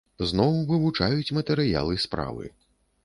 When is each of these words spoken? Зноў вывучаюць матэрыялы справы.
Зноў 0.29 0.55
вывучаюць 0.71 1.33
матэрыялы 1.39 2.01
справы. 2.07 2.45